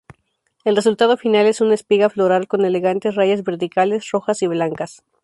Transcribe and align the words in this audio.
El 0.63 0.75
resultado 0.75 1.15
final 1.15 1.45
es 1.45 1.61
una 1.61 1.75
espiga 1.75 2.09
floral 2.09 2.47
con 2.47 2.65
elegantes 2.65 3.13
rayas 3.13 3.43
verticales 3.43 4.09
rojas 4.09 4.41
y 4.41 4.47
blancas. 4.47 5.03